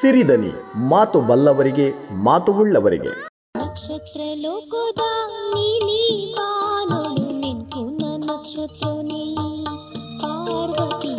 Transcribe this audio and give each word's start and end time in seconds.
ಸಿರಿದನಿ, 0.00 0.52
ಮಾತು 0.88 1.20
ಬಲ್ಲವರಿಗೆ, 1.20 1.86
ಮಾತು 2.22 2.52
ಉಳ್ಳವರಿಗೆ. 2.52 3.12
ನಕ್ಷತ್ರ 3.58 4.20
ಲೋಕದ 4.34 5.02
ನೀಲಿ 5.54 6.02
ಬಾನಳು 6.36 7.40
ಮಿಂಕುನ 7.40 8.02
ನಕ್ಷತ್ರ 8.24 8.88
ನೀ 9.02 9.22
ಪಾರ್ವತಿ 10.22 11.14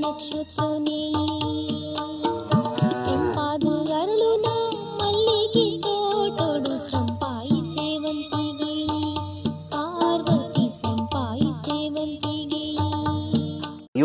ನಕ್ಷತ್ರ 0.00 0.64
ನೀ 0.78 0.97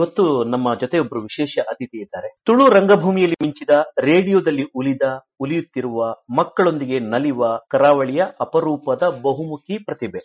ಇವತ್ತು 0.03 0.23
ನಮ್ಮ 0.43 0.67
ಜೊತೆ 0.79 0.97
ಒಬ್ಬರು 0.99 1.19
ವಿಶೇಷ 1.21 1.53
ಅತಿಥಿ 1.71 1.97
ಇದ್ದಾರೆ. 2.01 2.29
ತುಳು 2.45 2.63
ರಂಗಭೂಮಿಯಲ್ಲಿ 2.69 3.37
ಮಿಂಚಿದ 3.43 3.73
ರೇಡಿಯೋದಲ್ಲಿ 3.99 4.63
ಉಳಿದ 4.75 5.03
ಉಲಿಯುತ್ತಿರುವ 5.39 5.99
ಮಕ್ಕಳೊಂದಿಗೆ 6.37 6.97
ನಲಿವ 7.13 7.41
ಕರಾವಳಿಯ 7.71 8.21
ಅಪರೂಪದ 8.39 9.03
ಬಹುಮುಖಿ 9.21 9.75
ಪ್ರತಿಭೆ. 9.83 10.21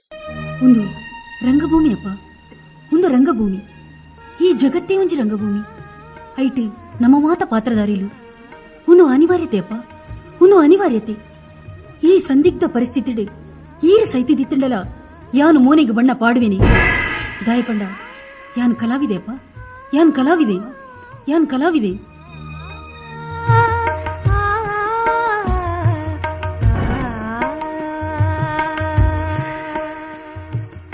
ಒಂದು 0.65 0.83
ರಂಗಭೂಮಿಯಪ್ಪ 1.47 2.09
ಒಂದು 2.95 3.09
ರಂಗಭೂಮಿ. 3.09 3.61
ಈ 4.47 4.49
ಜಗತ್ತೇ 4.63 4.97
ಒಂಜಿ 4.97 5.17
ರಂಗಭೂಮಿ. 5.17 5.63
ಐಟಿ 6.45 6.67
ನಮ್ಮ 7.03 7.17
ಮಾತ 7.27 7.43
ಪಾತ್ರಧಾರಿಲು. 7.51 8.09
ಒಂದು 8.89 9.07
ಅನಿವಾರ್ಯತೆಯಪ್ಪ 9.07 9.75
ಒಂದು 10.43 10.59
ಅನಿವಾರ್ಯತೆ. 10.59 11.15
ಈ 12.09 12.15
ಸಂದಿಗ್ಧ 12.31 12.65
ಪರಿಸ್ಥಿತಿ 12.75 13.13
ಈರು 13.91 14.07
ಸೈತಿದ್ದಿತ್ತಂಡಲ 14.13 14.73
ಯಾನು 15.35 15.61
ಮೋನೆಗೆ 15.61 15.95
ಬಣ್ಣ 15.99 16.11
ಪಾಡುವೆನೆ. 16.19 16.59
ದಾಯಪಂಡ, 17.47 17.83
ಯಾನು 18.59 18.75
ಕಲಾವಿದೆಯಪ್ಪ 18.75 19.31
ಯಾನ್ 19.97 20.11
ಕಲಾವಿದೆ? 20.19 20.57
ಯಾನ್ 21.33 21.47
ಕಲಾವಿದೆ? 21.53 21.93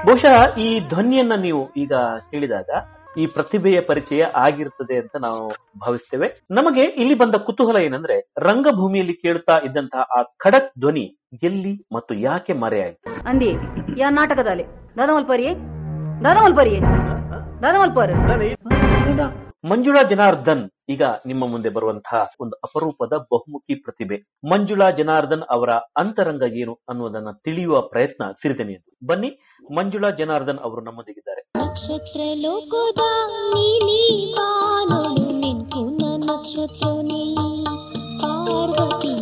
ಬಹುಶಃ 0.07 0.35
ಈ 0.65 0.69
ಧ್ವನಿಯನ್ನ 0.89 1.35
ನೀವು 1.45 1.61
ಈಗ 1.77 1.95
ಕೇಳಿದಾಗ 2.31 2.71
ಈ 3.23 3.25
ಪ್ರತಿಭೆಯ 3.27 3.79
ಪರಿಚಯ 3.81 4.23
ಆಗಿರ್ತದೆ 4.45 4.97
ಅಂತ 5.03 5.17
ನಾವು 5.17 5.43
ಭಾವಿಸ್ತೇವೆ. 5.83 6.29
ನಮಗೆ 6.51 6.85
ಇಲ್ಲಿ 7.03 7.15
ಬಂದ 7.15 7.37
ಕುತೂಹಲ 7.47 7.79
ಏನಂದ್ರೆ 7.87 8.17
ರಂಗಭೂಮಿಯಲ್ಲಿ 8.39 9.15
ಕೇಳುತ್ತಾ 9.25 9.57
ಇದ್ದಂತಹ 9.69 10.05
ಆ 10.17 10.23
ಖಡಕ್ 10.45 10.71
ಧ್ವನಿ 10.81 11.05
ಎಲ್ಲಿ 11.43 11.75
ಮತ್ತು 11.93 12.15
ಯಾಕೆ 12.29 12.53
ಮರೆಯಾಯಿತು? 12.63 13.03
ಅಂದಿ 13.31 13.51
ಯಾ 14.03 14.11
ನಾಟಕದಲ್ಲಿ? 14.21 14.67
ದಾದ 14.99 15.11
ಮಲ್ಪರಿ 15.17 16.77
ಮಂಜುಳಾ 19.65 20.03
ಜನಾರ್ದನ್ 20.03 20.71
ಈಗ 20.89 21.03
ನಿಮ್ಮ 21.27 21.49
ಮುಂದೆ 21.49 21.69
ಬರುವಂತಹ 21.69 22.31
ಒಂದು 22.41 22.57
ಅಪರೂಪದ 22.57 23.13
ಬಹುಮುಖಿ 23.17 23.75
ಪ್ರತಿಭೆ. 23.75 24.17
ಮಂಜುಳಾ 24.51 24.91
ಜನಾರ್ದನ್ 24.91 25.43
ಅವರ 25.51 25.71
ಅಂತರಂಗ 25.73 26.43
ಏನು 26.43 26.79
ಅನ್ನುವುದನ್ನ 26.89 27.29
ತಿಳಿಯುವ 27.45 27.81
ಪ್ರಯತ್ನ 27.81 28.25
ಸಿರಿದನಿಯದು 28.43 29.07
ಬನ್ನಿ 29.07 29.31
ಮಂಜುಳಾ 29.75 30.11
ಜನಾರ್ದನ್ 30.11 30.59
ಅವರು 30.59 30.85
ನಮ್ಮೊಂದಿಗಿದ್ದಾರೆ. 30.85 31.43
ನಕ್ಷತ್ರ 31.59 32.21
ಲೋಕದ 32.35 33.01
ನೀಲಿ 33.55 34.03
ನಕ್ಷತ್ರನೇ. 36.27 37.37
ಪಾರ್ವತಿ 38.21 39.15